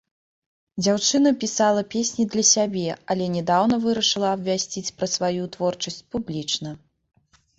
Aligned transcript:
Дзяўчына 0.83 1.29
пісала 1.43 1.81
песні 1.95 2.25
для 2.35 2.43
сябе, 2.53 2.95
але 3.13 3.27
нядаўна 3.35 3.75
вырашыла 3.85 4.29
абвясціць 4.39 4.93
пра 5.01 5.11
сваю 5.17 5.43
творчасць 5.57 6.03
публічна. 6.17 6.69